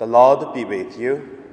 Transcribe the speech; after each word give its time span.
The 0.00 0.06
Lord 0.06 0.54
be 0.54 0.64
with 0.64 0.98
you. 0.98 1.44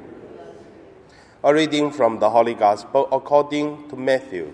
A 1.43 1.53
reading 1.53 1.91
from 1.91 2.19
the 2.19 2.29
Holy 2.29 2.53
Gospel 2.53 3.09
according 3.11 3.89
to 3.89 3.97
Matthew. 3.97 4.53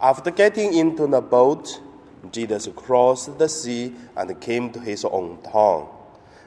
After 0.00 0.30
getting 0.30 0.74
into 0.74 1.08
the 1.08 1.20
boat, 1.20 1.82
Jesus 2.30 2.68
crossed 2.76 3.36
the 3.40 3.48
sea 3.48 3.96
and 4.16 4.40
came 4.40 4.70
to 4.74 4.78
his 4.78 5.04
own 5.04 5.42
town. 5.42 5.88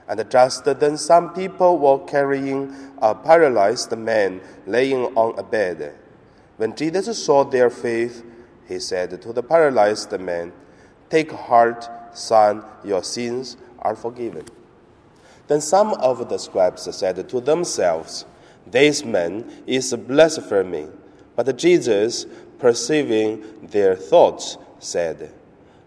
And 0.08 0.24
just 0.32 0.64
then, 0.64 0.98
some 0.98 1.34
people 1.34 1.78
were 1.78 2.00
carrying 2.06 2.74
a 3.02 3.14
paralyzed 3.14 3.92
man 3.98 4.40
laying 4.66 5.04
on 5.18 5.38
a 5.38 5.44
bed. 5.44 5.96
When 6.56 6.78
Jesus 6.78 7.22
saw 7.22 7.44
their 7.44 7.70
faith, 7.70 8.24
he 8.70 8.80
said 8.80 9.22
to 9.22 9.34
the 9.34 9.44
paralyzed 9.44 10.18
man, 10.18 10.54
Take 11.10 11.34
heart, 11.34 11.90
son, 12.14 12.64
your 12.86 13.04
sins 13.04 13.58
are 13.80 13.98
forgiven. 13.98 14.46
Then 15.50 15.62
some 15.62 15.94
of 15.96 16.30
the 16.30 16.38
scribes 16.38 16.96
said 16.96 17.28
to 17.28 17.42
themselves, 17.42 18.26
This 18.68 19.04
man 19.04 19.64
is 19.66 19.92
blaspheming. 19.96 20.96
But 21.36 21.58
Jesus, 21.58 22.28
perceiving 22.60 23.44
their 23.64 23.96
thoughts, 23.96 24.60
said, 24.78 25.34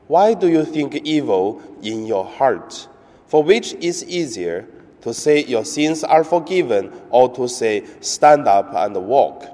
Why 0.08 0.34
do 0.34 0.48
you 0.48 0.64
think 0.64 0.96
evil 1.04 1.62
in 1.80 2.06
your 2.06 2.24
heart? 2.24 2.88
For 3.28 3.44
which 3.44 3.74
is 3.74 4.04
easier, 4.04 4.66
to 5.02 5.14
say 5.14 5.44
your 5.44 5.64
sins 5.64 6.02
are 6.02 6.24
forgiven, 6.24 6.92
or 7.10 7.32
to 7.36 7.46
say, 7.46 7.84
Stand 8.00 8.48
up 8.48 8.74
and 8.74 8.96
walk? 9.06 9.46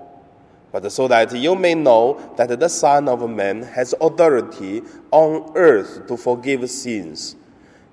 But 0.72 0.90
so 0.90 1.06
that 1.08 1.34
you 1.36 1.54
may 1.54 1.74
know 1.74 2.32
that 2.38 2.58
the 2.58 2.68
Son 2.70 3.10
of 3.10 3.28
Man 3.28 3.62
has 3.62 3.94
authority 4.00 4.80
on 5.10 5.52
earth 5.54 6.06
to 6.08 6.16
forgive 6.16 6.70
sins. 6.70 7.36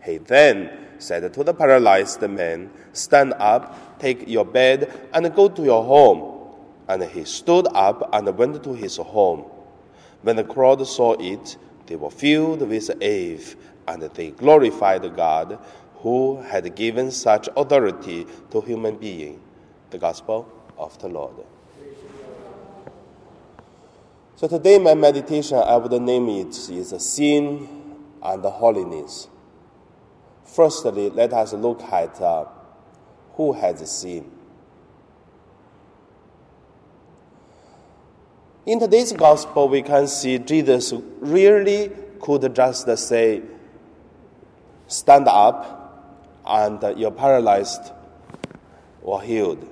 He 0.01 0.17
then 0.17 0.84
said 0.99 1.33
to 1.33 1.43
the 1.43 1.53
paralyzed 1.53 2.21
man, 2.21 2.69
Stand 2.93 3.33
up, 3.33 3.99
take 3.99 4.27
your 4.27 4.45
bed, 4.45 5.09
and 5.13 5.33
go 5.35 5.49
to 5.49 5.63
your 5.63 5.83
home. 5.83 6.33
And 6.87 7.03
he 7.03 7.25
stood 7.25 7.67
up 7.73 8.09
and 8.13 8.37
went 8.37 8.63
to 8.63 8.73
his 8.73 8.97
home. 8.97 9.45
When 10.21 10.35
the 10.35 10.43
crowd 10.43 10.85
saw 10.87 11.13
it, 11.19 11.57
they 11.87 11.95
were 11.95 12.11
filled 12.11 12.61
with 12.61 12.89
awe 12.89 13.55
and 13.87 14.01
they 14.01 14.31
glorified 14.31 15.15
God 15.15 15.59
who 15.97 16.41
had 16.41 16.75
given 16.75 17.11
such 17.11 17.49
authority 17.55 18.25
to 18.51 18.61
human 18.61 18.95
beings. 18.97 19.39
The 19.91 19.97
Gospel 19.97 20.51
of 20.77 20.99
the 20.99 21.07
Lord. 21.07 21.35
So 24.35 24.47
today 24.47 24.77
my 24.79 24.93
meditation, 24.95 25.57
I 25.57 25.77
would 25.77 25.93
name 26.01 26.27
it 26.29 26.69
is 26.69 26.93
sin 26.99 27.67
and 28.21 28.43
holiness. 28.43 29.27
Firstly, 30.45 31.09
let 31.09 31.33
us 31.33 31.53
look 31.53 31.81
at 31.83 32.21
uh, 32.21 32.45
who 33.33 33.51
has 33.53 33.89
sinned. 33.91 34.31
In 38.65 38.79
today's 38.79 39.11
gospel, 39.11 39.67
we 39.67 39.81
can 39.81 40.07
see 40.07 40.39
Jesus 40.39 40.93
really 41.19 41.91
could 42.19 42.55
just 42.55 42.97
say, 42.97 43.41
Stand 44.87 45.27
up, 45.27 46.41
and 46.45 46.97
you're 46.97 47.11
paralyzed 47.11 47.91
or 49.01 49.21
healed. 49.21 49.67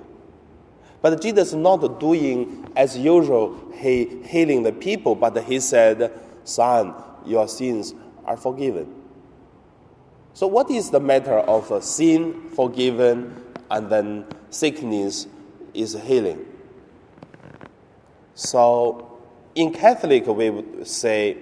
But 1.00 1.20
Jesus 1.20 1.48
is 1.48 1.54
not 1.54 2.00
doing 2.00 2.68
as 2.76 2.96
usual, 2.96 3.72
he 3.74 4.22
healing 4.24 4.62
the 4.62 4.72
people, 4.72 5.14
but 5.14 5.36
he 5.44 5.60
said, 5.60 6.12
Son, 6.44 6.94
your 7.26 7.48
sins 7.48 7.94
are 8.24 8.36
forgiven. 8.36 9.03
So, 10.34 10.48
what 10.48 10.70
is 10.70 10.90
the 10.90 11.00
matter 11.00 11.38
of 11.38 11.70
uh, 11.70 11.80
sin 11.80 12.50
forgiven 12.50 13.40
and 13.70 13.88
then 13.88 14.26
sickness 14.50 15.28
is 15.72 15.94
healing? 15.94 16.44
So, 18.34 19.20
in 19.54 19.72
Catholic, 19.72 20.26
we 20.26 20.50
would 20.50 20.86
say 20.86 21.38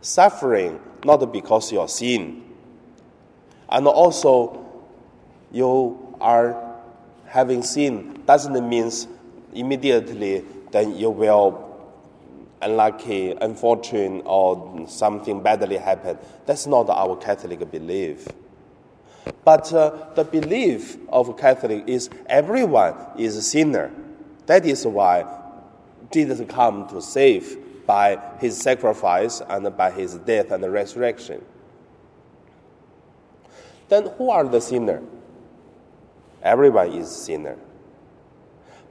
suffering 0.00 0.80
not 1.04 1.32
because 1.32 1.70
you 1.72 1.80
are 1.80 1.88
sin, 1.88 2.44
and 3.68 3.86
also 3.86 4.66
you 5.52 6.16
are 6.20 6.76
having 7.26 7.62
sin 7.62 8.20
doesn't 8.26 8.68
mean 8.68 8.90
immediately 9.54 10.44
then 10.72 10.96
you 10.96 11.10
will 11.10 11.69
unlucky, 12.62 13.32
unfortunate, 13.32 14.22
or 14.26 14.86
something 14.88 15.42
badly 15.42 15.76
happened. 15.76 16.18
That's 16.46 16.66
not 16.66 16.88
our 16.88 17.16
Catholic 17.16 17.70
belief. 17.70 18.28
But 19.44 19.72
uh, 19.72 20.08
the 20.14 20.24
belief 20.24 20.96
of 21.08 21.36
Catholic 21.38 21.84
is 21.86 22.10
everyone 22.26 22.94
is 23.18 23.36
a 23.36 23.42
sinner. 23.42 23.90
That 24.46 24.66
is 24.66 24.86
why 24.86 25.26
Jesus 26.12 26.40
come 26.48 26.88
to 26.88 27.00
save 27.00 27.86
by 27.86 28.20
his 28.38 28.56
sacrifice 28.56 29.40
and 29.48 29.76
by 29.76 29.90
his 29.90 30.14
death 30.14 30.50
and 30.50 30.64
resurrection. 30.72 31.44
Then 33.88 34.06
who 34.16 34.30
are 34.30 34.44
the 34.44 34.60
sinner? 34.60 35.02
Everyone 36.42 36.92
is 36.92 37.10
sinner. 37.10 37.56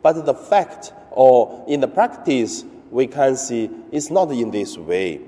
But 0.02 0.26
the 0.26 0.34
fact 0.34 0.94
or 1.12 1.66
in 1.68 1.82
the 1.82 1.88
practice, 1.88 2.64
we 2.92 3.08
can 3.08 3.36
see 3.36 3.70
it's 3.92 4.10
not 4.10 4.32
in 4.32 4.52
this 4.52 4.78
way. 4.78 5.22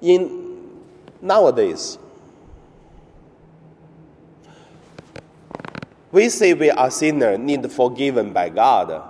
In 0.00 0.82
nowadays, 1.20 1.98
we 6.12 6.28
say 6.28 6.54
we 6.54 6.70
are 6.70 6.90
sinner, 6.90 7.38
need 7.38 7.70
forgiven 7.70 8.32
by 8.32 8.48
God, 8.48 9.02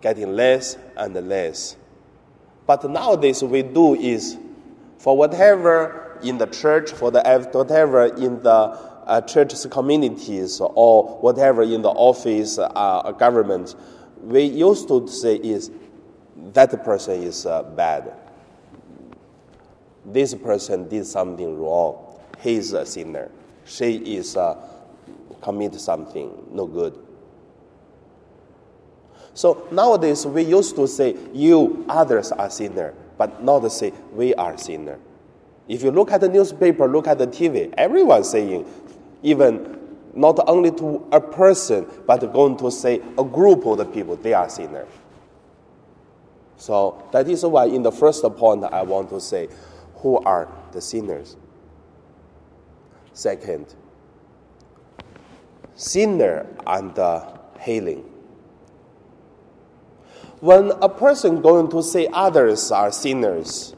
getting 0.00 0.34
less 0.34 0.76
and 0.96 1.14
less. 1.28 1.76
But 2.66 2.88
nowadays 2.88 3.42
we 3.42 3.62
do 3.62 3.94
is 3.94 4.36
for 4.98 5.16
whatever 5.16 6.18
in 6.22 6.38
the 6.38 6.46
church, 6.46 6.92
for 6.92 7.10
the 7.10 7.22
whatever 7.52 8.04
in 8.06 8.42
the 8.42 8.50
uh, 8.50 9.20
church's 9.22 9.66
communities 9.66 10.60
or 10.60 11.18
whatever 11.18 11.62
in 11.62 11.82
the 11.82 11.90
office, 11.90 12.58
uh, 12.58 13.12
government, 13.12 13.74
we 14.22 14.44
used 14.44 14.88
to 14.88 15.06
say 15.08 15.36
is 15.36 15.70
that 16.52 16.84
person 16.84 17.22
is 17.22 17.44
uh, 17.46 17.62
bad. 17.62 18.12
This 20.04 20.34
person 20.34 20.88
did 20.88 21.06
something 21.06 21.58
wrong. 21.60 22.18
He 22.40 22.54
is 22.54 22.72
a 22.72 22.86
sinner. 22.86 23.30
She 23.64 23.96
is 24.16 24.36
uh, 24.36 24.56
commit 25.40 25.74
something 25.80 26.32
no 26.52 26.66
good. 26.66 26.98
So 29.34 29.66
nowadays 29.70 30.26
we 30.26 30.42
used 30.42 30.76
to 30.76 30.86
say 30.86 31.16
you 31.32 31.84
others 31.88 32.32
are 32.32 32.50
sinner, 32.50 32.94
but 33.16 33.42
not 33.42 33.70
say 33.72 33.92
we 34.12 34.34
are 34.34 34.56
sinner. 34.58 34.98
If 35.68 35.82
you 35.82 35.90
look 35.90 36.12
at 36.12 36.20
the 36.20 36.28
newspaper, 36.28 36.88
look 36.88 37.06
at 37.06 37.18
the 37.18 37.26
TV, 37.26 37.72
everyone 37.78 38.24
saying, 38.24 38.66
even 39.22 39.78
not 40.14 40.38
only 40.48 40.70
to 40.72 41.06
a 41.12 41.20
person, 41.20 41.86
but 42.06 42.32
going 42.32 42.56
to 42.58 42.70
say 42.70 43.00
a 43.18 43.24
group 43.24 43.64
of 43.66 43.78
the 43.78 43.84
people, 43.84 44.16
they 44.16 44.34
are 44.34 44.48
sinners. 44.48 44.88
So 46.56 47.08
that 47.12 47.28
is 47.28 47.44
why 47.44 47.66
in 47.66 47.82
the 47.82 47.92
first 47.92 48.22
point 48.36 48.64
I 48.64 48.82
want 48.82 49.10
to 49.10 49.20
say, 49.20 49.48
who 49.96 50.18
are 50.18 50.48
the 50.72 50.80
sinners? 50.80 51.36
Second, 53.14 53.74
sinner 55.74 56.46
and 56.66 56.96
uh, 56.98 57.38
healing. 57.60 58.04
When 60.40 60.72
a 60.82 60.88
person 60.88 61.40
going 61.40 61.70
to 61.70 61.82
say 61.82 62.08
others 62.12 62.70
are 62.72 62.90
sinners, 62.90 63.74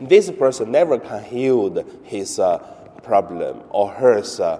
this 0.00 0.30
person 0.30 0.70
never 0.70 0.98
can 0.98 1.24
heal 1.24 1.82
his 2.04 2.38
uh, 2.38 2.58
problem 3.02 3.62
or 3.70 3.90
her 3.90 4.22
uh, 4.40 4.58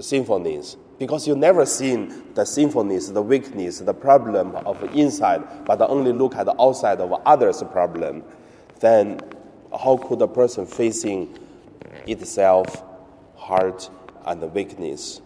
symphonies 0.00 0.76
because 0.98 1.28
you 1.28 1.36
never 1.36 1.64
seen 1.64 2.34
the 2.34 2.44
symphonies, 2.44 3.12
the 3.12 3.22
weakness, 3.22 3.78
the 3.78 3.94
problem 3.94 4.56
of 4.56 4.82
inside, 4.94 5.64
but 5.64 5.80
only 5.82 6.12
look 6.12 6.34
at 6.34 6.46
the 6.46 6.60
outside 6.60 7.00
of 7.00 7.12
others' 7.24 7.62
problem, 7.70 8.24
then 8.80 9.20
how 9.78 9.96
could 9.96 10.20
a 10.22 10.28
person 10.28 10.66
facing 10.66 11.38
itself, 12.06 12.82
heart, 13.36 13.88
and 14.26 14.52
weakness? 14.52 15.20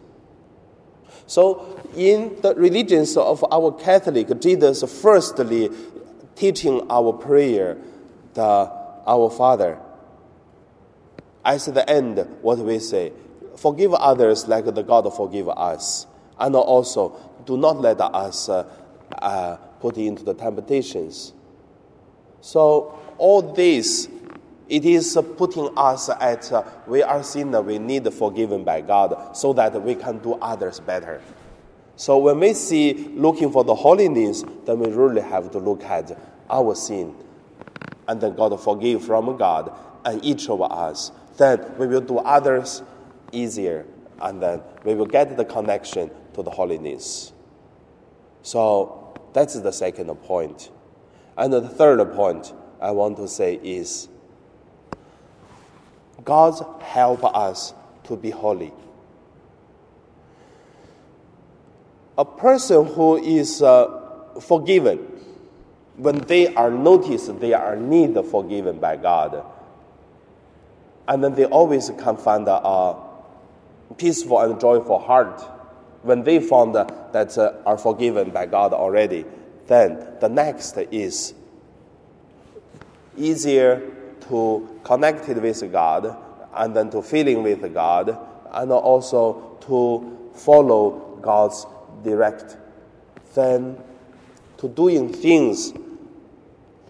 So, 1.26 1.80
in 1.96 2.36
the 2.42 2.54
religions 2.54 3.16
of 3.16 3.44
our 3.50 3.72
Catholic, 3.72 4.28
Jesus 4.40 4.82
firstly 5.00 5.70
teaching 6.34 6.86
our 6.90 7.12
prayer, 7.12 7.78
the 8.34 8.70
Our 9.06 9.30
Father. 9.30 9.78
As 11.44 11.66
the 11.66 11.88
end, 11.88 12.18
what 12.40 12.58
we 12.58 12.78
say, 12.78 13.12
forgive 13.56 13.94
others 13.94 14.48
like 14.48 14.64
the 14.66 14.82
God 14.82 15.12
forgive 15.14 15.48
us. 15.48 16.06
And 16.38 16.54
also, 16.56 17.16
do 17.46 17.56
not 17.56 17.80
let 17.80 18.00
us 18.00 18.48
uh, 18.48 18.68
uh, 19.20 19.56
put 19.80 19.96
into 19.96 20.24
the 20.24 20.34
temptations. 20.34 21.32
So, 22.40 22.98
all 23.18 23.42
this 23.42 24.08
It 24.72 24.86
is 24.86 25.18
putting 25.36 25.68
us 25.76 26.08
at 26.08 26.50
uh, 26.50 26.62
we 26.86 27.02
are 27.02 27.22
sinner, 27.22 27.60
we 27.60 27.78
need 27.78 28.10
forgiven 28.10 28.64
by 28.64 28.80
God 28.80 29.36
so 29.36 29.52
that 29.52 29.82
we 29.82 29.94
can 29.94 30.16
do 30.16 30.32
others 30.40 30.80
better. 30.80 31.20
So 31.94 32.16
when 32.16 32.40
we 32.40 32.54
see 32.54 32.94
looking 33.12 33.52
for 33.52 33.64
the 33.64 33.74
holiness, 33.74 34.44
then 34.64 34.78
we 34.78 34.90
really 34.90 35.20
have 35.20 35.50
to 35.50 35.58
look 35.58 35.84
at 35.84 36.18
our 36.48 36.74
sin 36.74 37.14
and 38.08 38.18
then 38.18 38.34
God 38.34 38.58
forgive 38.58 39.04
from 39.04 39.36
God 39.36 39.76
and 40.06 40.24
each 40.24 40.48
of 40.48 40.62
us. 40.62 41.12
Then 41.36 41.76
we 41.76 41.86
will 41.86 42.00
do 42.00 42.16
others 42.18 42.82
easier 43.32 43.86
and 44.20 44.40
then 44.42 44.62
we 44.84 44.94
will 44.94 45.06
get 45.06 45.36
the 45.36 45.44
connection 45.44 46.10
to 46.34 46.42
the 46.42 46.50
holiness. 46.50 47.32
So 48.42 49.14
that's 49.32 49.58
the 49.58 49.72
second 49.72 50.14
point. 50.22 50.70
And 51.36 51.52
the 51.52 51.68
third 51.68 52.12
point 52.14 52.52
I 52.80 52.90
want 52.90 53.16
to 53.16 53.28
say 53.28 53.54
is 53.62 54.08
God 56.24 56.54
help 56.82 57.24
us 57.24 57.74
to 58.04 58.16
be 58.16 58.30
holy. 58.30 58.72
A 62.18 62.24
person 62.24 62.86
who 62.86 63.16
is 63.16 63.62
uh, 63.62 64.38
forgiven, 64.40 64.98
when 65.96 66.18
they 66.20 66.54
are 66.54 66.70
noticed 66.70 67.40
they 67.40 67.54
are 67.54 67.76
need 67.76 68.14
forgiven 68.26 68.78
by 68.78 68.96
God, 68.96 69.44
and 71.08 71.24
then 71.24 71.34
they 71.34 71.46
always 71.46 71.90
can 71.98 72.16
find 72.16 72.46
a 72.46 73.11
peaceful 73.96 74.40
and 74.40 74.60
joyful 74.60 74.98
heart. 74.98 75.40
When 76.02 76.24
they 76.24 76.40
found 76.40 76.74
that 76.74 77.38
uh, 77.38 77.54
are 77.64 77.78
forgiven 77.78 78.30
by 78.30 78.46
God 78.46 78.72
already, 78.72 79.24
then 79.66 80.06
the 80.20 80.28
next 80.28 80.76
is 80.76 81.34
easier 83.16 83.82
to 84.28 84.80
connect 84.84 85.28
with 85.28 85.72
God 85.72 86.16
and 86.54 86.76
then 86.76 86.90
to 86.90 87.02
feeling 87.02 87.42
with 87.42 87.72
God 87.72 88.18
and 88.52 88.72
also 88.72 89.58
to 89.66 90.30
follow 90.34 91.18
God's 91.22 91.66
direct 92.02 92.56
then 93.34 93.78
to 94.58 94.68
doing 94.68 95.12
things 95.12 95.72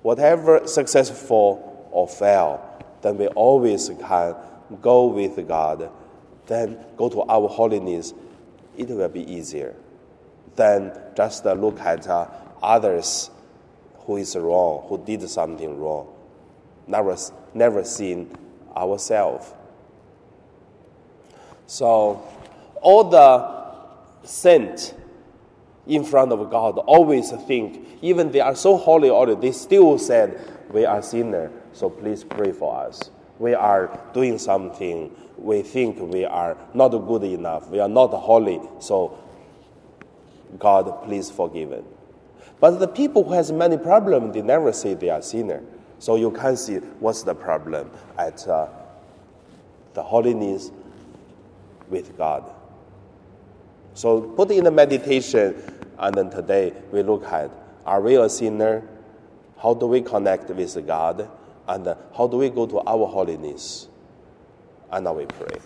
whatever 0.03 0.67
successful 0.67 1.89
or 1.91 2.09
fail 2.09 2.61
then 3.03 3.17
we 3.19 3.27
always 3.29 3.89
can 3.89 4.35
go 4.81 5.07
with 5.07 5.47
God 5.47 5.91
then 6.53 6.79
go 6.97 7.09
to 7.09 7.23
our 7.23 7.49
holiness 7.49 8.15
it 8.77 8.89
will 8.89 9.09
be 9.09 9.31
easier 9.33 9.75
than 10.57 10.93
just 11.17 11.45
look 11.45 11.81
at 11.81 12.07
uh, 12.09 12.27
others 12.63 13.31
who 14.07 14.17
is 14.17 14.37
wrong 14.37 14.85
who 14.89 14.99
did 15.05 15.29
something 15.29 15.79
wrong 15.81 16.13
never, 16.87 17.17
never 17.55 17.85
seen 17.85 18.37
ourselves. 18.77 19.53
So, 21.67 22.23
all 22.81 23.05
the 23.05 24.27
saints 24.27 24.95
in 25.87 26.05
front 26.05 26.33
of 26.33 26.51
God 26.51 26.79
always 26.79 27.31
think, 27.47 27.87
even 28.03 28.31
they 28.31 28.41
are 28.41 28.55
so 28.55 28.77
holy 28.77 29.35
they 29.35 29.53
still 29.53 29.99
said, 29.99 30.41
We 30.71 30.85
are 30.85 31.03
sinner, 31.03 31.51
so 31.73 31.91
please 31.91 32.25
pray 32.25 32.53
for 32.53 32.77
us. 32.87 33.11
We 33.43 33.55
are 33.55 33.99
doing 34.15 34.39
something, 34.39 35.11
we 35.37 35.63
think 35.63 35.99
we 35.99 36.25
are 36.25 36.57
not 36.75 36.91
good 36.91 37.25
enough, 37.25 37.69
we 37.71 37.81
are 37.81 37.89
not 37.89 38.13
holy, 38.13 38.61
so 38.79 39.19
God, 40.61 41.03
please 41.03 41.29
forgive 41.29 41.73
us. 41.73 41.83
But 42.61 42.79
the 42.79 42.87
people 42.87 43.25
who 43.25 43.33
has 43.33 43.51
many 43.51 43.79
problems, 43.79 44.35
they 44.35 44.43
never 44.43 44.73
say 44.73 44.95
they 44.95 45.11
are 45.11 45.21
sinner. 45.21 45.61
So 45.99 46.15
you 46.15 46.31
can 46.31 46.57
see 46.57 46.77
what's 47.01 47.25
the 47.25 47.35
problem 47.35 47.91
at 48.17 48.47
uh, 48.47 48.69
the 49.95 50.05
holiness 50.05 50.71
with 51.89 52.17
God. 52.17 52.49
So 53.95 54.21
put 54.21 54.53
in 54.53 54.63
the 54.63 54.71
meditation, 54.71 55.61
and 55.99 56.15
then 56.15 56.31
today 56.31 56.75
we 56.93 57.03
look 57.03 57.25
at 57.25 57.51
are 57.85 58.01
we 58.01 58.15
a 58.15 58.29
sinner? 58.29 58.87
How 59.59 59.75
do 59.75 59.87
we 59.87 60.01
connect 60.01 60.49
with 60.49 60.87
God? 60.87 61.29
And 61.73 61.89
uh, 61.89 61.95
how 62.15 62.27
do 62.27 62.37
we 62.37 62.51
go 62.51 62.67
to 62.67 62.81
our 62.81 63.07
holiness? 63.07 63.89
And 64.91 65.05
now 65.07 65.15
we 65.15 65.25
pray. 65.25 65.59